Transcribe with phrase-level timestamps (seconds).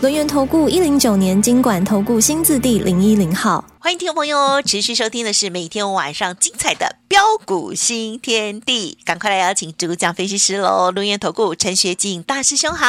[0.00, 3.64] 轮源投顾一零九年金管投顾新字第零一零号。
[3.80, 10.92] 欢迎听众朋友哦持续收听的是每天晚上精彩的标股新天地，赶快来邀请主讲分析师喽！
[10.92, 12.86] 轮源投顾陈学进大师兄好。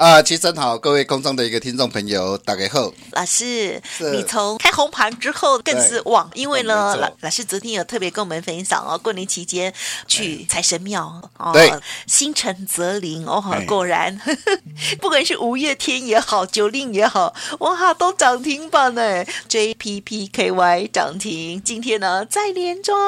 [0.00, 2.90] 啊，齐真好，各位空中的一个听众朋友，大家好。
[3.12, 3.78] 老师，
[4.14, 9.70] 你从开红盘之后更是旺，因为呢，老老师昨天有特别跟我们分享哦，过年期间
[10.08, 11.70] 去财神庙哦，对，
[12.06, 14.18] 心诚则灵哦，果然，
[15.02, 22.98] 不管是五月天也好，九令也好，哇，都涨停板呢，JPPKY 涨停，今天呢再连庄，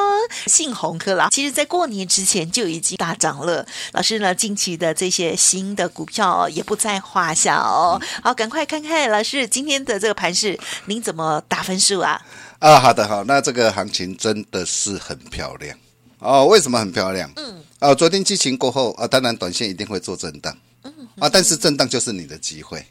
[0.46, 3.66] 信鸿科啦，其实在过年之前就已经大涨了。
[3.92, 6.76] 老师呢，近期的这些新的股票也不。
[6.82, 12.20] 在话下哦，好，赶快看看老师今天的这个盘势，您怎么打分数啊？
[12.58, 15.78] 啊，好的，好，那这个行情真的是很漂亮
[16.18, 16.44] 哦。
[16.46, 17.30] 为什么很漂亮？
[17.36, 20.52] 嗯，啊，昨天激情过后啊，当然短线一定会做震荡，
[20.82, 22.84] 嗯啊，但是震荡就是你的机会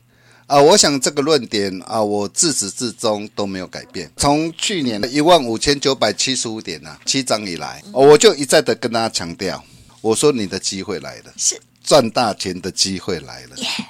[0.48, 0.58] 啊。
[0.58, 4.09] 我想这个论点啊，我自始至终都没有改变。
[4.16, 9.61] 从去年的一万五千九百七十五点啊，七涨以来，我就一再的跟大家强调，
[10.00, 11.59] 我说你的机会来了，是。
[11.84, 13.86] 赚大钱的机会来了，Yeah.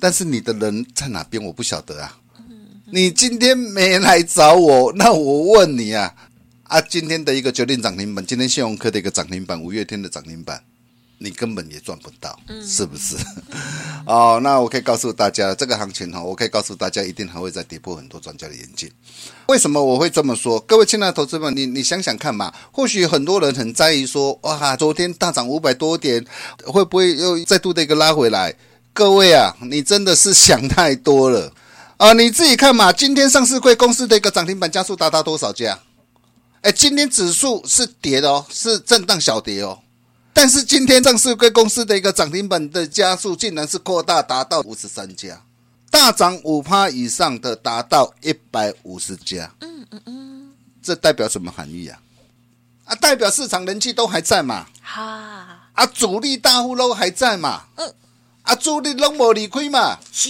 [0.00, 1.42] 但是你的人在哪边？
[1.42, 2.18] 我不晓得啊。
[2.86, 6.14] 你今天没来找我，那我问你啊，
[6.64, 10.62] 啊，今天的一个决定涨停板，今天信用科的一个涨停板，五月天的涨停板。
[11.24, 13.16] 你根本也赚不到，是不是？
[14.06, 18.90] 哦，那我可以告诉大家，这个行情哈，我可以告诉大家，一定还会再跌破很多专家的眼镜。
[19.46, 20.60] 为什么我会这么说？
[20.60, 26.22] 各位亲爱的投资们，你你想想看嘛，或许很多人很在意说，哇，昨天大涨五百多点，
[26.66, 28.54] 会不会又再度的一个拉回来？
[28.92, 31.52] 各位啊，你真的是想太多了
[31.96, 32.12] 啊！
[32.12, 35.78] 你自己看嘛，今天上市贵公司的一个涨停板加速达到多少家？
[36.60, 39.78] 哎，今天指数是跌的哦，是震荡小跌哦。
[40.34, 45.40] 但是今天上市贵公司的一个涨停板的加速竟然是扩大达到五十三家，
[45.90, 49.50] 大涨五趴以上的达到一百五十家。
[49.60, 50.52] 嗯嗯嗯，
[50.82, 51.98] 这代表什么含义啊？
[52.86, 54.66] 啊，代表市场人气都还在嘛？
[54.82, 57.62] 哈啊，主力大户都还在嘛？
[57.76, 57.94] 嗯，
[58.42, 59.98] 啊，主力拢无离开嘛？
[60.12, 60.28] 是。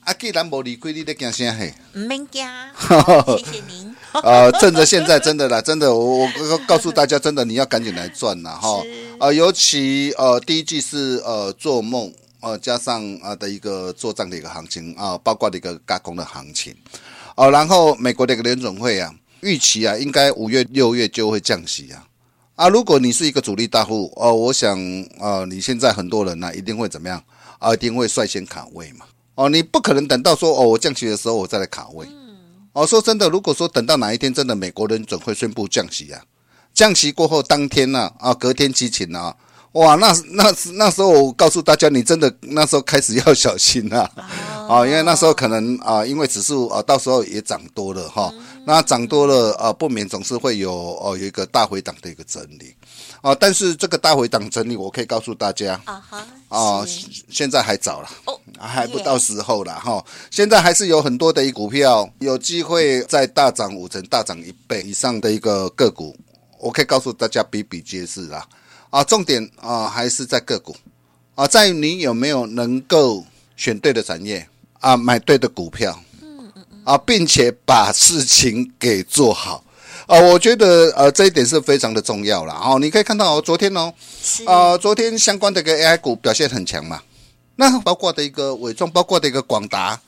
[0.00, 1.74] 啊，既然无离开，你在惊啥嘿？
[1.92, 2.42] 唔免惊，
[3.36, 3.85] 谢谢您。
[4.22, 8.82] 呃，趁着现在真的啦，真的，我我告诉大家，真的你要赶紧来赚呐哈。
[9.18, 16.74] 啊，尤其呃第一季是呃做梦呃加上啊的一个做账的一个行情啊，包括的一个加工的行情。
[17.34, 22.04] 哦，然后美国的一个联总会啊，预期啊应该五月六月就会降息啊。
[22.56, 24.78] 啊，如果你是一个主力大户哦，我想
[25.18, 27.22] 啊你现在很多人呢一定会怎么样？
[27.58, 29.06] 啊，一定会率先卡位嘛。
[29.34, 32.06] 哦，你不可能等到说哦我降息的时候我再来卡位
[32.76, 36.20] 哦，说真的，如果说等到哪一天真的美国人准会宣布降息啊。
[36.74, 39.34] 降息过后当天呢，啊，隔天激情啊，
[39.72, 44.12] 哇，那那那时候我告诉大家，你真的那时候开始要小心了，
[44.86, 48.32] 因为那时候可能啊，因为指数啊，到时候也涨多了哈，
[48.64, 52.74] 那涨多了啊，不免总是会有哦有一个大回档的一个整理。
[53.22, 56.86] 啊，但是这个大回档整理，我可以告诉大家啊哈啊，
[57.28, 58.08] 现在还早了，
[58.58, 66.14] 还不到时候了哈，现在还是有很多的一股票有机会再大涨五成、大涨一倍以上的一个个股。
[66.58, 68.46] 我可以告诉大家比比皆是啦，
[68.90, 70.74] 啊，重点啊还是在个股，
[71.34, 73.24] 啊，在于你有没有能够
[73.56, 74.46] 选对的产业
[74.86, 79.64] 啊，买对的股票，嗯嗯啊，并且把事情给做好，
[80.06, 82.54] 啊，我觉得呃这一点是非常的重要了。
[82.54, 83.92] 哦，你可以看到哦，昨天哦，
[84.46, 87.00] 啊，昨天相关的一个 AI 股表现很强嘛，
[87.56, 89.98] 那包括的一个伟创，包括的一个广达。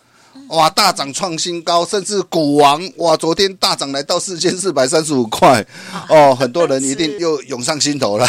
[0.51, 5.67] 哇，大涨创新高，甚至股王哇，昨天大涨来到四千四百三十五块。
[6.09, 8.27] 哦，很多人一定 又涌上心头了。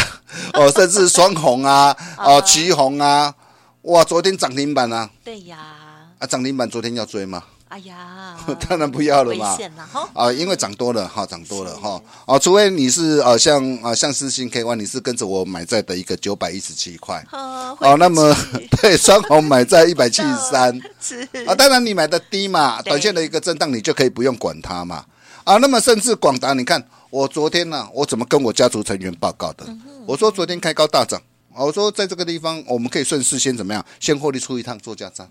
[0.53, 3.33] 哦，甚至双红 啊，哦，旗红啊，
[3.83, 5.57] 哇，昨天涨停板啊，对呀，
[6.19, 7.43] 啊，涨停板昨天要追吗？
[7.69, 8.35] 哎呀，
[8.67, 9.55] 当然不要了嘛！
[10.13, 12.01] 啊，因为涨多了哈，涨多了哈。
[12.25, 17.23] 啊，除非你是呃像啊像四星 KY，你是跟着我买在的一个九百一十七块。
[17.31, 18.35] 哦，那么
[18.81, 20.81] 对双红买在一百七十三。
[20.99, 25.05] 是啊，当然你买的低嘛，短线的一个震荡你就可以不用管它嘛。
[25.43, 29.65] 啊，那么甚至广达，你看我昨天呢，我怎么跟我家族成员报告的？
[30.07, 31.21] 我说昨天开高大涨，
[31.55, 35.29] 我说在这个地方我们可以顺势先怎么样，先获利出一趟做价差。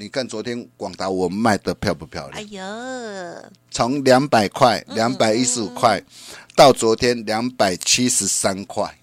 [0.00, 2.40] 你看昨天广达我卖的漂不漂亮？
[2.40, 6.02] 哎呦，从两百块、两百一十五块
[6.56, 8.98] 到昨天两百七十三块。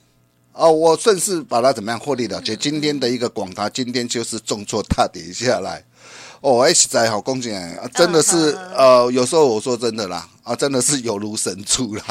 [0.54, 2.56] 哦，我顺势把它怎么样获利了结？
[2.56, 5.84] 今天的一个广达，今天就是重挫大跌下来。
[6.42, 7.90] 哦，H 仔好恭喜啊！
[7.94, 12.04] 真的是呃，有时候我说真的啦，啊，真的是有如神助啦。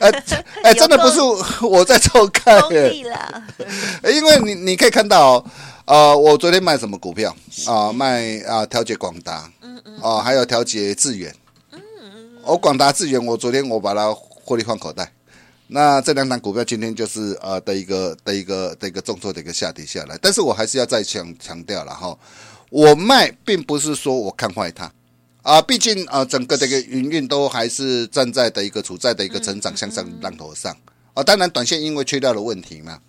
[0.00, 0.10] 哎
[0.64, 1.20] 哎， 真的不是
[1.64, 2.92] 我在偷看耶，
[4.04, 5.44] 因为你你可以看到哦，
[5.86, 7.34] 呃，我昨天卖什么股票
[7.66, 7.92] 啊？
[7.92, 11.34] 卖啊调节广达，嗯嗯，哦，还有调节智远，
[11.72, 15.10] 嗯嗯，我广达智远，我昨天我把它获利放口袋。
[15.74, 22.16] 那这两档股票今天就是呃的一个的一个的一个重挫的一个下跌下来，但是我还是要再强强调了哈，
[22.68, 24.92] 我卖并不是说我看坏它。
[25.40, 30.76] 啊，毕竟啊整个这个营运都还是站在的一个处在的一个成长向上浪头上。
[31.14, 33.00] 啊，当然短线因为缺料的问题嘛，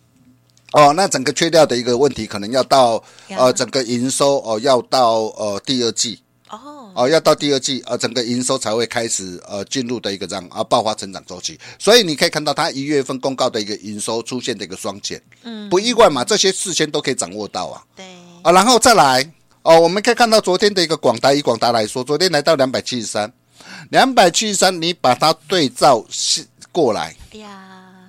[0.71, 6.22] 哦，那整个缺料的一个问题可能要到呃整个营收哦要到呃第二季。
[6.95, 11.59] 哦哦，要到第二季，呃，整个营收才会开始，呃，进入的一个这样啊爆发成长周期。
[11.79, 17.83] 所以你可以看到，它一月份公告的一个营收出现的一个双减，嗯，不意外嘛，这些事先都可以掌握到啊。
[17.95, 18.05] 对
[18.43, 19.27] 啊，然后再来
[19.63, 23.31] 哦，我们可以看到昨天的一个广达，以广达来说，昨天来到两百七十三，
[23.89, 26.05] 两百七十三，你把它对照
[26.71, 27.49] 过来，哎呀，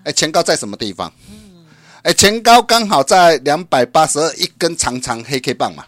[0.05, 1.13] 哎，前高在什么地方？
[1.31, 1.65] 嗯，
[2.03, 5.87] 哎，前高刚好在两百八十二，一根长长黑 K 棒嘛。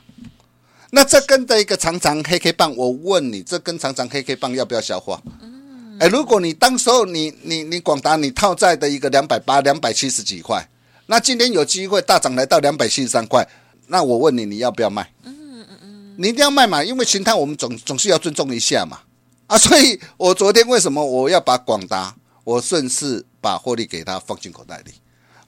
[0.97, 5.21] 那这根的一个长长黑 K 棒，我问你，这根长长黑 K 棒要不要消化？
[5.43, 10.67] 嗯，哎，如果你当时候你你你广达你套在的一个两百八两百七十几块，
[11.05, 13.47] 那今天有机会大涨来到两百七十三块，
[13.89, 15.13] 那我问你，你要不要卖？
[15.25, 19.01] 嗯嗯，你一定要卖嘛，因为形态我们总总是要尊重一下嘛。
[19.49, 24.93] 啊，所以我昨天为什么我要把广达，我顺势把获利给他放进口袋里。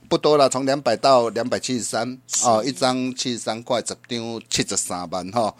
[0.09, 5.53] 不多了，从两百到两百七十三啊，一张七十三块，十张七十三万哈。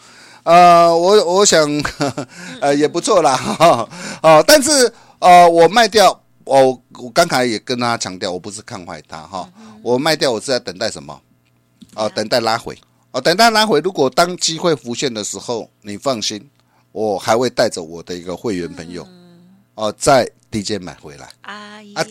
[0.44, 1.70] 呃，我我想
[2.60, 3.88] 呃也不错啦 哈。
[4.24, 9.48] 哦，但是呃我卖掉，我我刚才也跟大家强调，我不是看坏它哈。
[9.84, 11.22] 我卖掉，我是在等待什么？
[11.94, 12.76] 哦，等待拉回。
[13.12, 13.80] 哦，等待拉回。
[13.82, 16.50] 如果当机会浮现的时候，你放心，
[16.92, 19.08] 我还会带着我的一个会员朋友
[19.76, 21.30] 哦，在低阶买回来。
[21.42, 21.94] 阿姨。
[21.94, 22.04] 啊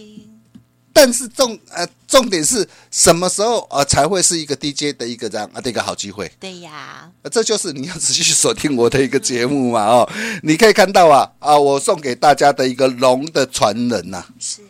[1.01, 6.29] 但是重呃重点是什么时候呃才会是一个 DJ 的一个这样啊的一个好机会？
[6.41, 10.11] 对呀，这就是你要仔细锁定我的一个节目嘛哦，
[10.43, 14.61] 你可以看到啊啊，我送给大家的一个龙的传人呐，是，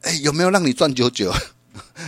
[0.00, 1.30] 哎有没有让你赚九九？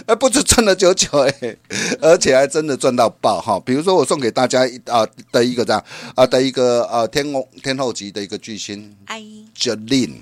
[0.06, 1.56] 而 不止赚了九九哎，
[2.00, 3.60] 而且还真的赚到爆哈！
[3.60, 5.84] 比如说我送给大家啊的一个这样
[6.14, 9.22] 啊的一个呃天后天后级的一个巨星，哎
[9.54, 10.14] ，Jolin，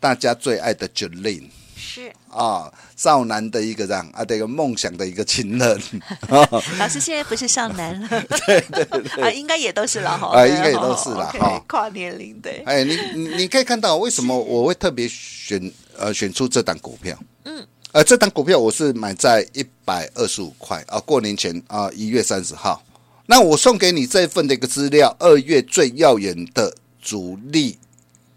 [0.00, 1.44] 大家最爱的 Jolin。
[1.82, 5.82] 是啊，少男的一个这样啊，这个梦想的一个情人。
[6.78, 8.08] 老师现在不是少男了，
[8.46, 12.62] 对对对啊，应该也都是了哈，啊，应该也都是了哈，跨年龄对。
[12.64, 12.96] 哎，你
[13.36, 17.18] 你可以看到为什么我会特别选呃选出这档股票？
[17.44, 22.80] 嗯，呃，这档股票我是买在一百二十五块啊，过年前啊，一月三十号。
[23.26, 27.78] 那我送给你这份的一个资料，二月最耀眼的主力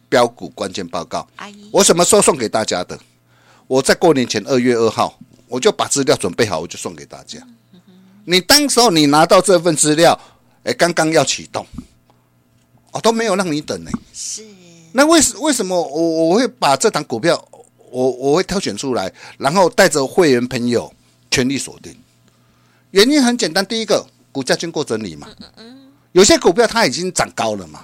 [0.07, 1.27] 标股关键报告。
[1.37, 2.97] 阿姨，我什么时候送给大家的？
[3.67, 5.17] 我在过年前二月二号，
[5.47, 7.39] 我就把资料准备好，我就送给大家。
[8.25, 10.19] 你当时候你拿到这份资料，
[10.63, 11.65] 哎，刚刚要启动，
[12.91, 13.91] 我都没有让你等呢。
[14.13, 14.43] 是。
[14.91, 17.43] 那为什为什么我我会把这档股票，
[17.91, 20.91] 我我会挑选出来，然后带着会员朋友
[21.29, 21.95] 全力锁定？
[22.91, 25.27] 原因很简单，第一个，股价经过整理嘛。
[26.13, 27.81] 有些股票它已经涨高了嘛。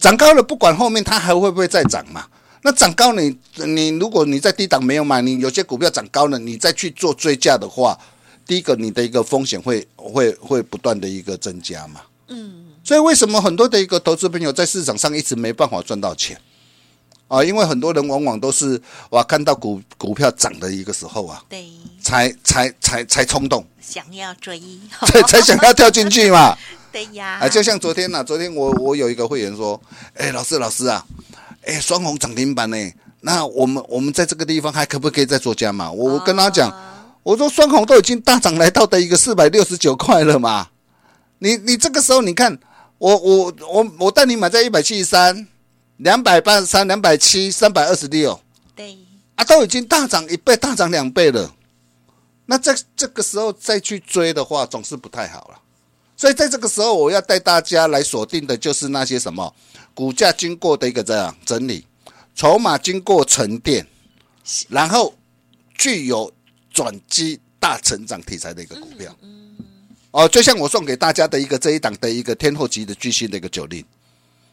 [0.00, 2.26] 涨高了，不管后面它还会不会再涨嘛。
[2.62, 7.98] 那涨高你，你你如果你在低档没有买，你有些股票涨高了，你再去做追价的话，
[8.46, 12.02] 第一个你的一个风险会会会不断的一个增加嘛。
[12.28, 16.38] 嗯，所以为什么很多的一个投资朋友在市场上一直没办法赚到钱
[17.28, 17.42] 啊？
[17.42, 21.66] 因为很多人往往都是哇看到股股票涨的一个时候啊，对，
[22.02, 24.60] 才才才才冲动，想要追，
[25.06, 26.54] 才才想要跳进去嘛。
[26.92, 29.80] 对呀，啊，就像昨天呐、啊，昨天我我有一个会员说，
[30.14, 31.02] 哎，老师老师啊。
[31.66, 32.76] 哎，双红涨停板呢？
[33.20, 35.90] 那我们我们在这个地方还可不可以再做加码？
[35.90, 36.72] 我我跟他讲，
[37.22, 40.68] 我说双红都已经大涨来到的一个四百六十九块了嘛。
[41.38, 42.58] 你你这个时候你看，
[42.96, 45.46] 我我我我带你买在一百七十三、
[45.98, 48.40] 两百八十三、两百七、三百二十六，
[48.74, 48.98] 对
[49.34, 51.54] 啊，都已经大涨一倍、大涨两倍了。
[52.46, 55.60] 那这这个时候再去追的话，总是不太好了。
[56.20, 59.54] 所以在这个时候，我要带大家来锁定的就是那些什么。
[59.94, 61.86] 股价经过的一个这样整理，
[62.34, 63.86] 筹码经过沉淀，
[64.68, 65.14] 然后
[65.78, 66.30] 具有
[66.70, 69.16] 转机大成长题材的一个股票，
[70.10, 73.82] 哦，就像我送给大家的一个这一档的一个天后级的巨星的一个九令，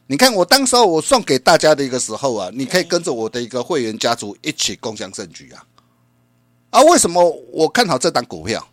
[0.06, 5.66] 你看我当时候我送给大家的一个时候啊，你可以跟着我的一个会员家族一起共享盛举啊。
[6.70, 7.22] 啊，为什么
[7.52, 8.66] 我看好这档股票？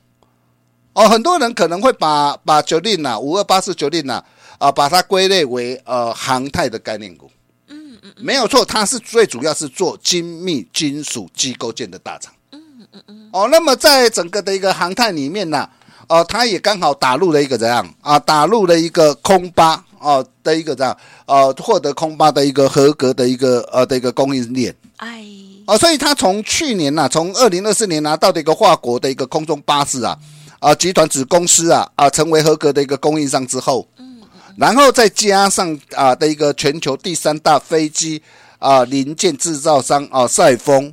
[0.95, 4.23] 哦，很多人可能会把把九令呐，五二八四九令呐，
[4.59, 7.31] 啊，把它归类为呃航太的概念股。
[7.69, 12.33] 嗯嗯，没有错，它是最主要是做精密金属机构件的大厂。
[12.53, 13.29] 嗯嗯嗯。
[13.33, 15.69] 哦，那么在整个的一个航太里面呢？
[16.07, 18.19] 哦，他也刚好打入了一个怎样啊？
[18.19, 24.73] 打入了一个空巴哦的一个这样呃，获得空巴的一个合格的一个呃的一个供应链。
[24.99, 25.25] 哎，
[25.67, 30.15] 哦，所以他从去年呐，从二零二四年拿到的一个华国的一个空中巴士啊
[30.65, 34.23] 啊集团子公司啊啊成为合格的一个供应商之后，嗯，
[34.57, 38.23] 然后再加上啊的一个全球第三大飞机
[38.59, 40.91] 啊零件制造商啊赛峰，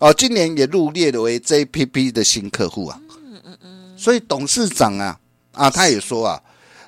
[0.00, 3.00] 哦，今年也入列为 JPP 的新客户啊。
[3.08, 5.16] 嗯嗯嗯所以董事长啊
[5.52, 6.42] 啊，他也说啊，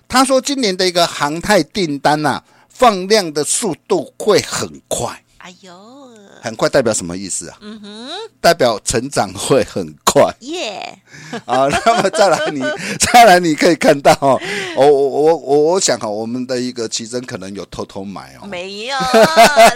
[0.09, 5.23] 他说今年的一个航太订单呐、啊，放量的速度会很快。
[5.39, 6.06] 哎呦，
[6.41, 7.59] 很快代表什么意思啊？
[7.61, 8.09] 嗯哼，
[8.41, 10.33] 代表成长会很快。
[10.41, 10.99] 耶，
[11.45, 12.63] 啊， 那么再来你
[12.99, 14.41] 再来你可以看到哦，
[14.77, 18.97] 我我我我想哈，我们的一个奇珍可能有偷偷买哦，没有，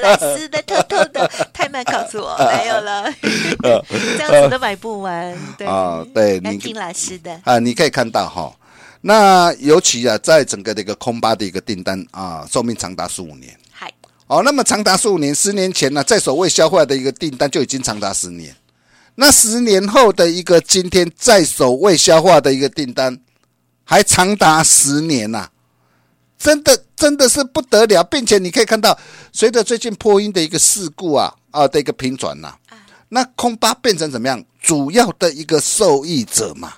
[0.02, 3.12] 老师的偷偷的，太慢告诉我没有了，
[4.19, 5.37] 这样子都买不完。
[5.59, 8.50] 对啊，对，你听老师的啊，你可以看到哈，
[9.02, 13.55] 那尤其啊，在整个这个空巴的一个订单啊，寿命长达十五年。
[14.31, 18.55] 哦，那么长达十五年，十年前呢，在所未消化的一个订单就已经长达十年，
[19.17, 23.19] 那十年后的一个今天，在所未消化的一个订单
[23.83, 25.49] 还长达十年呐，
[26.39, 28.97] 真的真的是不得了，并且你可以看到，
[29.33, 32.55] 随着最近波音的一个事故啊啊的一个频传呐，
[33.09, 36.75] 那空巴变成怎么样，主要的一个受益者嘛。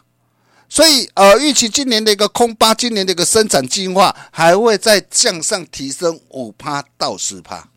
[0.72, 7.68] 所以，呃，预期今年的一个空巴，今年的一个生产计划还会再向上提升五趴到十趴，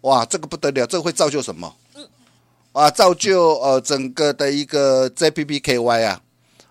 [0.00, 1.76] 哇，这个不得了，这个会造就什么？
[2.72, 6.22] 啊，造就呃整个的一个 JPPKY 啊，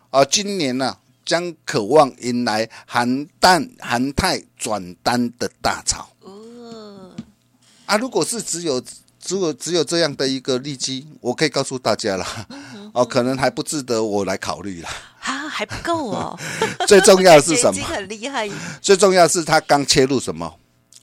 [0.09, 6.09] 啊，今年呢、啊、将渴望迎来韩淡韩泰转单的大潮。
[6.21, 7.11] 哦，
[7.85, 8.81] 啊，如果是只有
[9.21, 12.25] 只有只有这样的一个利基，我可以告诉大家了，
[12.91, 14.89] 哦，可能还不值得我来考虑了。
[15.23, 16.39] 啊，还不够哦！
[16.87, 17.73] 最重要的是什么？
[17.75, 18.49] 已经很厉害。
[18.81, 20.53] 最重要的是他刚切入什么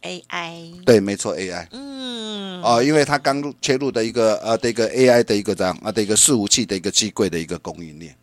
[0.03, 0.85] ？AI。
[0.85, 1.67] 对，没错，AI。
[1.73, 2.63] 嗯。
[2.63, 8.15] 哦，因为他刚切入的一个呃的一个 AI 的一个这样啊的一个伺服器的一个机柜的一个供应链。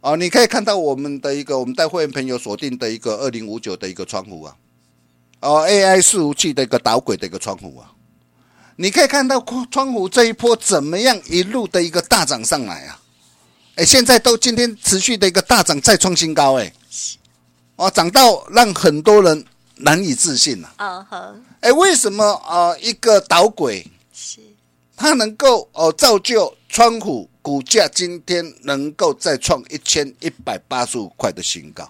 [0.00, 4.56] 哦，你可以看到我们的一个我们带会员朋友锁定的一个二零五九的一个窗户啊。
[5.40, 7.92] 哦，AI 伺服器的一个导轨的一个窗户啊。
[8.74, 13.00] 你可以看到窗户这一波怎么样一路的一个大涨上来啊？
[13.76, 16.72] 哎，现在都今天持续的一个大涨，再创新高，哎，
[17.76, 20.72] 哦，涨到让很多人难以置信了。
[20.78, 22.74] 嗯哼，哎，为什么啊？
[22.78, 24.40] 一个导轨是
[24.96, 31.86] 它能够哦造就川股股价今天能够再创一千一百八十五块的新高？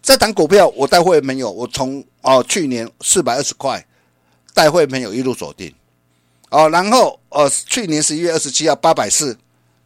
[0.00, 3.84] 这档股票我带会员朋友，我从哦去年四百二十块
[4.52, 5.74] 带会员朋友一路锁定，
[6.50, 9.36] 哦，然后呃去年十一月二十七号八百四。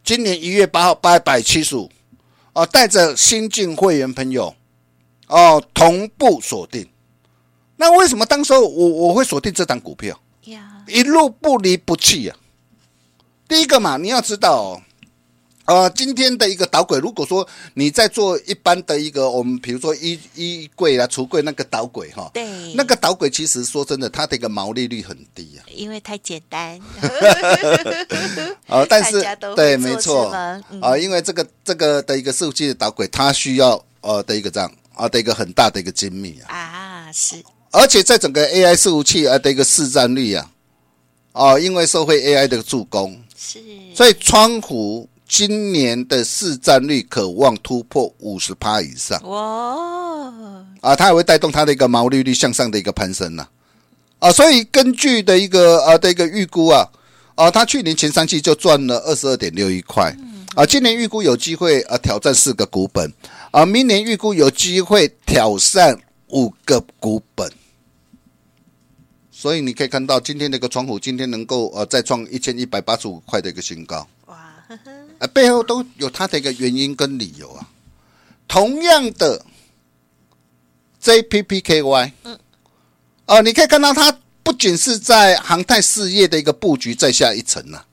[0.09, 1.87] 今年一月八号八百七十五，
[2.53, 4.55] 哦，带着新进会员朋友，
[5.27, 6.89] 哦，同步锁定。
[7.75, 10.19] 那为什么当时候我我会锁定这档股票.
[10.87, 12.41] 一路不离不弃呀、啊。
[13.47, 14.81] 第一个嘛，你要知道哦。
[15.69, 26.81] 呃，今天的一个导轨，如果说你在做一般的一个，我们比如说衣衣柜啊、橱柜那个导轨哈，对，那个导轨其实说真的，它的一个毛利率很低啊，因为太简单。
[28.65, 29.23] 啊， 但是
[29.55, 30.29] 对，没错。
[30.29, 30.81] 啊、嗯。
[30.81, 37.35] 呃，因为这个这个的一个伺服器的导轨，它需要呃的一个这样啊的一个很大的一个精密啊，啊是，
[37.69, 40.49] 而且在整个 AI 伺服器啊的一个市占率啊，
[41.33, 43.59] 哦、呃，因为社会 AI 的助攻，是，
[43.93, 45.07] 所以窗户。
[45.29, 50.65] 今年的市占率可望突破五十趴以上哇！
[50.81, 53.47] 啊，它也会带动它的一个毛利率向上的一个攀升呐！
[54.17, 56.83] 啊，所以根据的一个呃的一个预估啊，
[57.35, 60.11] 啊，它去年前三季就赚了二十二点六一块
[60.55, 63.13] 啊，今年预估有机会啊挑战四个股本
[63.51, 65.95] 啊，明年预估有机会挑战
[66.29, 67.47] 五个股本，
[69.29, 74.35] 所以你可以看到今天的一个窗户今天能够呃再创一千一百八十五块的一个新高哇！
[74.67, 77.67] 呵呵啊，背后都有它的一个原因跟理由啊。
[78.47, 79.45] 同样的
[81.03, 82.39] ，JPPKY，嗯，
[83.27, 87.83] 哦，你可以看到它不仅是在航太事业的一个布局再下一层呢，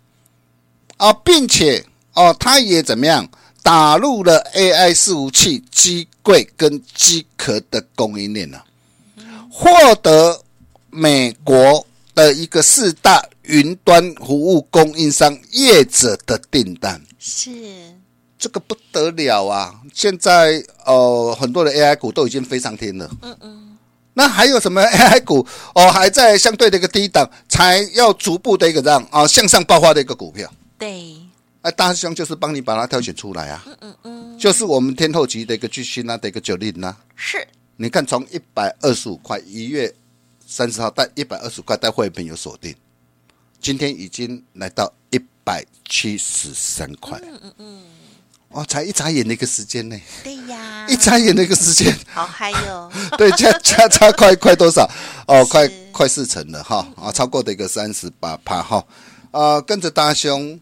[0.96, 3.28] 啊，并且哦，它也怎么样
[3.62, 8.62] 打入了 AI 伺服器机柜跟机壳的供应链呢，
[9.50, 10.42] 获得
[10.88, 17.50] 美国的一个四大云端服务供应商业者的订单，是。
[18.38, 19.80] 这个不得了啊！
[19.94, 23.78] 现在呃，很多的 AI 股都已经飞上天了，嗯嗯，
[24.12, 31.16] 那还有什么 AI 股哦，还在相对的一个低档，才要逐步的一个这样啊、哦、向上爆发的一个股票，对。
[31.62, 37.44] 哎，大师兄就是帮你把它挑选出来啊，嗯嗯嗯，就是我们天后级的一个巨星啊，的一个九令呐，是，
[37.78, 39.92] 你看从一百二十五块一月
[40.46, 42.72] 三十号到一百二十五块带会员朋友锁定，
[43.60, 47.82] 今天已经来到一百七十三块，嗯嗯嗯，
[48.50, 54.88] 哦，才一眨眼的一个时间呢，对呀，一眨眼的一个时间，好嗨哟， 对，加加差快快多少？
[55.26, 58.84] 哦，快快四成了哈，啊，超过的一个三十八趴哈，
[59.30, 60.58] 啊，跟着大兄。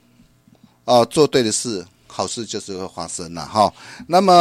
[0.86, 3.72] 哦，做对的事，好事就是会发生了哈。
[4.06, 4.34] 那么，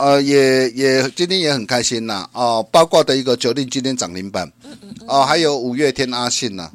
[0.00, 2.26] 呃，也也今天也很开心呐。
[2.32, 6.72] 哦，包括的一个九令今天涨停板，嗯嗯嗯，哦，还有五月天阿信呐，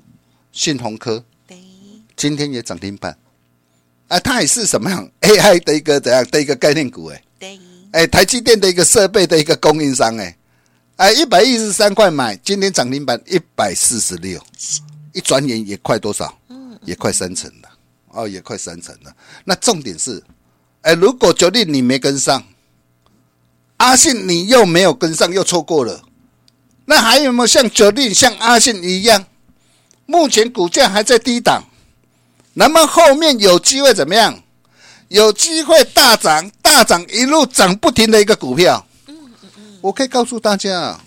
[0.56, 1.58] 信鸿科，对，
[2.16, 3.16] 今天也涨停板。
[4.08, 7.08] 啊，它也是什么样 AI 的一个怎样的一个概念股？
[7.08, 7.60] 哎，对，
[7.92, 10.38] 哎，台积电的一个设备的一个供应商，哎，
[10.96, 14.42] 哎，一百一十三块买，今天涨停板一百四十六，
[15.12, 16.40] 一转眼也快多少？
[16.48, 17.70] 嗯，也快三成了。
[18.12, 19.14] 哦，也快三成了。
[19.44, 20.24] 那重点是，
[20.84, 22.42] 哎，如果九令你没跟上，
[23.76, 26.02] 阿信你又没有跟上，又错过了，
[26.86, 29.26] 那还有没有像九令、像阿信一样，
[30.06, 31.64] 目前股价还在低档，
[32.54, 34.42] 那么后面有机会怎么样？
[35.08, 38.86] 有机会大涨，大涨一路涨不停的一个股票。
[39.08, 41.00] 嗯嗯嗯，我可以告诉大家，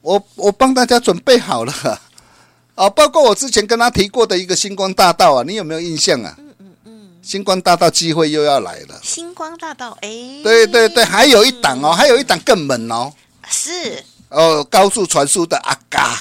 [0.00, 1.72] 我我帮大家准备好了。
[2.74, 6.34] 啊，包括我之前跟他提过的一个星光大道啊，你有没有印象啊？
[6.38, 8.98] 嗯嗯嗯，星光大道机会又要来了。
[9.02, 10.08] 星光大道，哎，
[10.42, 13.12] 对对对，还有一档哦，还有一档更猛哦。
[13.48, 16.18] 是哦，高速传输的阿嘎。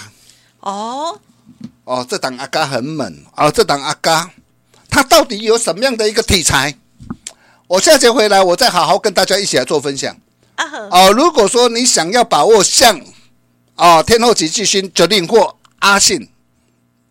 [0.59, 1.19] 哦
[1.89, 4.31] 哦，这档阿嘎很猛哦，这档阿嘎，
[4.91, 6.77] 它到底有什么样的一个题材？
[7.65, 10.15] 我下节回来，我再好好跟大家一起来做分享。
[10.53, 13.01] 啊哦，如果说你想要把握像
[13.75, 16.29] 哦天后级巨星决定或阿信。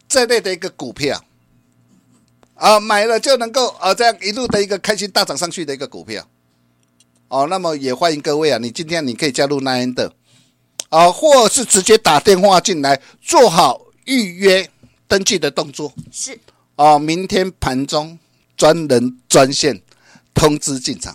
[0.08, 1.22] 这类的一个股票，
[2.54, 6.24] 啊，买了就能够啊，这样一路的一个开心大涨上去的一个股票，
[7.26, 10.12] 哦，那么也欢迎各位啊，你今天你可以加入 Nine 的，
[10.88, 14.66] 啊，或是直接打电话进来做好预约
[15.06, 16.40] 登记的动作，是，
[16.76, 18.18] 哦，明天盘中
[18.56, 19.82] 专人专线
[20.32, 21.14] 通知进场。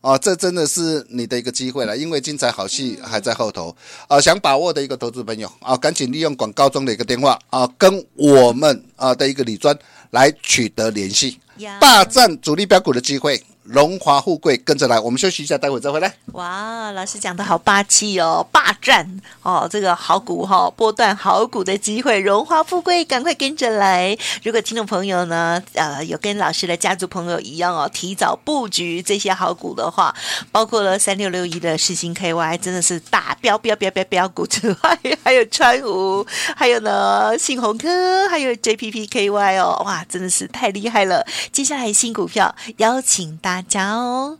[0.00, 3.76] 哦，这真的是你的一个机会了，因为精彩好戏还在后头。
[4.08, 9.76] 啊，想把握的一个投资朋友啊，赶紧利用广告中的一个电话啊，跟我们啊的一个李专
[10.12, 11.38] 来取得联系，
[11.78, 13.42] 霸占主力标股的机会。
[13.68, 16.14] 荣华富贵跟着来，我们休息一下，待会再回来。
[16.32, 24.16] 哇，老师讲的好霸气哦，霸占哦，这个好股哈、哦，波段好股的机会，荣华富贵，赶快跟着来。
[24.44, 30.14] 如果听众朋友呢，呃，有跟老师的家族朋友一样哦，提早布局这些好股的话，
[30.52, 36.24] 包括了三六六一的世星 KY，真的是大标标标标标股之外，还有川武，
[36.54, 41.26] 还有呢信鸿科，还有 JPP KY 哦，哇，真的是太厉害了。
[41.50, 43.55] 接下来新股票邀请大。
[43.56, 44.36] 大家哦，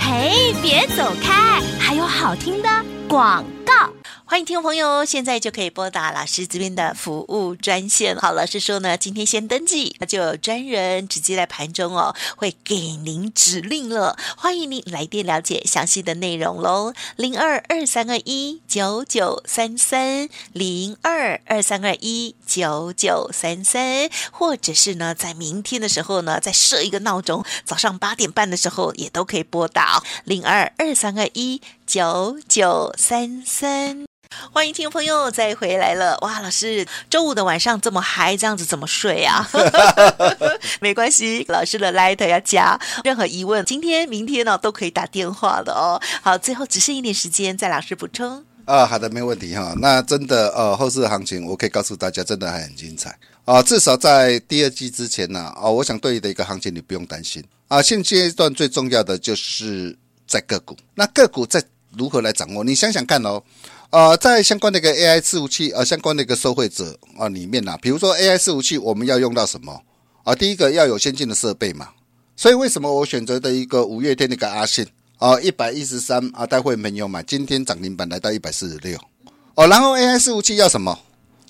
[0.00, 2.68] 嘿，别走开，还有好听的
[3.06, 3.90] 广告。
[4.32, 8.16] 欢迎听众朋友，现在就可以拨打老师这边的服务专线。
[8.16, 14.16] 好，老师说呢，今天先登记，那就有专人直接在盘中哦，会给您指令了。
[14.38, 34.06] 欢迎您来电了解详细的内容喽，零二二三二一九九三三零二二三二一九九三三，或者是呢，在明天的时候呢，再设一个闹钟，早上八点半的时候也都可以拨打零二二三二一九九三三。
[34.52, 36.40] 欢迎听众朋友再回来了哇！
[36.40, 39.48] 老师，周五的晚上这么嗨，这样子怎么睡啊？
[40.80, 46.00] 没关系，老师的 Light 要加，任何疑问，今天、明天呢、哦、都可以打电话的哦。
[46.22, 48.44] 好，最后只剩一点时间，再老师补充。
[48.64, 49.74] 啊，好的，没问题哈。
[49.78, 53.62] 那真的呃，后市的行情我可以告诉大家，真的还很精彩啊。
[53.62, 57.82] 至少在第二季之前呢，啊，我想对你的一个行情你不用担心啊。
[57.82, 61.62] 现阶段最重要的就是在个股，那个股在
[61.96, 62.62] 如何来掌握？
[62.62, 63.42] 你想想看哦。
[63.92, 69.70] 呃，在相关的一个 AI 伺服器，呃，相关的一个受惠者啊、呃、里面呢、啊，比如说 AI 伺服器，我们要用到什么？
[69.70, 70.34] 啊、呃？
[70.34, 71.90] 第一个要有先进的设备嘛，
[72.34, 74.86] 所以为什么我选择的一个五月天的一个阿信？
[75.18, 78.98] 啊，一百一十三啊，待会朋友买，今天涨停板来到一百四十六
[79.56, 80.98] 哦，然后 AI 伺服器要什么？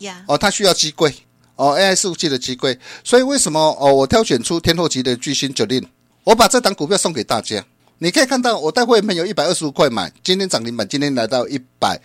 [0.00, 1.14] 呀，哦，它需要机柜。
[1.54, 5.86] 哦，AI 伺服器的机柜，所以为什么哦，我挑选出天后级的巨星九令
[6.24, 7.64] 我把这档股票送给大家，
[7.98, 12.00] 你可以看到我带会员有一百二十五块买，今天涨停板，今天来到一百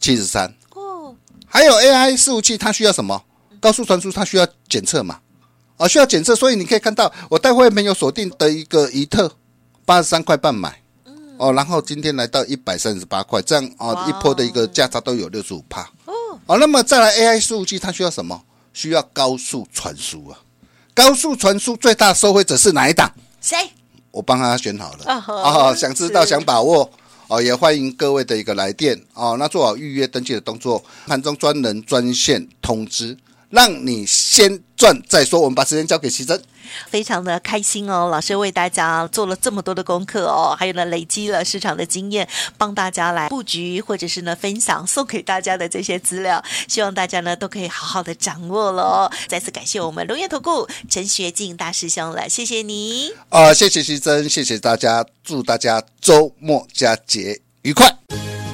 [0.00, 0.52] 七十三。
[0.74, 1.14] 哦，
[1.46, 3.22] 还有 AI 伺服器，它需要什么？
[3.60, 5.20] 高速传输，它需要检测嘛？
[5.76, 9.30] 啊，需要检测，所以你可以看到我带会没有锁定的一个一特，
[9.84, 10.80] 八十三块半买。
[11.36, 15.90] 哦，然后今天来到一百三十八块，这样啊，一波的一个价差都有六十五帕。
[16.06, 16.12] 哦，
[16.46, 18.42] 好，那么再来 AI 伺服器，它需要什么？
[18.72, 20.38] 需要高速传输啊！
[20.94, 23.10] 高速传输最大受惠者是哪一档？
[23.40, 23.56] 谁？
[24.12, 25.22] 我帮他选好了。
[25.26, 26.88] 哦，哦想知道、想把握
[27.30, 29.36] 哦，也欢迎各位的一个来电哦。
[29.38, 33.16] 那做好预约登记的动作，盘中专人专线通知。
[33.50, 36.40] 让你先赚再说，我们把时间交给奇珍，
[36.88, 38.08] 非常的开心哦。
[38.08, 49.10] 老师为大家做了这么多的功课哦，还有呢，累积了市场的经验，帮大家来布局，或者是呢分享送给大家的这些资料，希望大家呢都可以好好的掌握了哦。
[49.26, 53.10] 再次感谢我们龙彦投顾陈学进大师兄了，谢谢你。
[53.30, 57.92] 啊、呃，谢谢奇珍，谢谢大家，祝大家周末佳节愉快。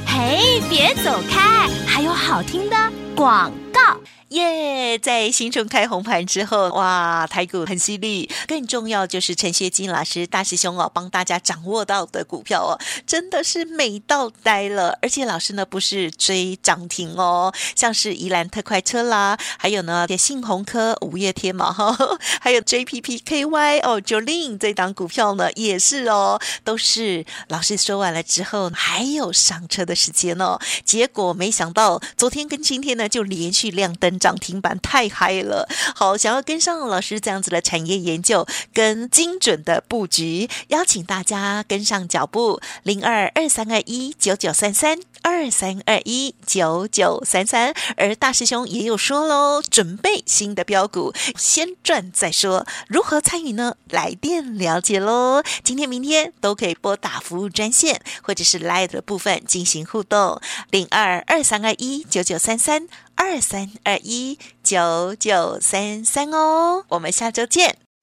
[0.07, 2.77] 嘿，别走开，还有好听的
[3.15, 4.01] 广告。
[4.31, 8.29] 耶在新春开红盘之后，哇，台股很犀利。
[8.49, 12.75] 更重要就是陈学金老师大师兄哦，帮大家掌握到的股票哦，
[13.07, 14.99] 真的是美到呆了。
[15.01, 21.97] 而且老师呢不是追涨停哦，像是宜兰特快车啦，还有呢信鸿科五月天嘛哈，
[22.43, 30.59] 还有 JPPKY 哦，Jolin 这档股票呢也是哦，都是老师说完了之后还有上车的时间哦。
[30.85, 34.16] 结果没想到昨天跟今天呢就连续亮灯。
[34.18, 53.75] 涨停板太嗨了，好，想要跟上老师这样子的产业研究跟精准的布局，邀请大家跟上脚步，零二二三二一九九三三二三二一九九三三，而大师兄也有说喽，准备新的标股，先赚再说，如何参与呢？
[53.91, 62.87] 来电了解喽，今天明天都可以拨打服务专线或者是 Line 的部分进行互动，零二二三二一九九三三。
[63.19, 67.86] 二三二一九九三三哦，我们下周见。